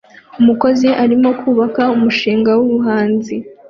Umukozi 0.39 0.87
arimo 1.03 1.29
kubaka 1.41 1.81
umushinga 1.95 2.49
wubuhanzi 2.59 3.35